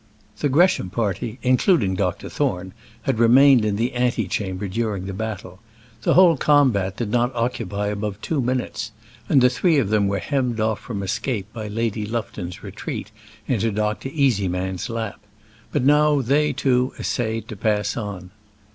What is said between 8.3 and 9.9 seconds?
minutes, and the three of